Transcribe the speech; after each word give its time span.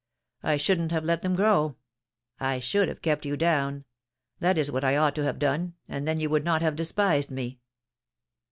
I 0.41 0.57
shouldn't 0.57 0.91
have 0.91 1.05
let 1.05 1.21
them 1.21 1.35
grow— 1.35 1.75
I 2.39 2.57
should 2.57 2.87
have 2.87 3.03
kept 3.03 3.23
you 3.23 3.37
down— 3.37 3.85
that 4.39 4.57
is 4.57 4.71
what 4.71 4.83
I 4.83 4.97
ought 4.97 5.13
to 5.13 5.23
have 5.25 5.37
done, 5.37 5.75
and 5.87 6.07
then 6.07 6.19
you 6.19 6.27
would 6.27 6.43
not 6.43 6.63
have 6.63 6.75
despised 6.75 7.29
me. 7.29 7.59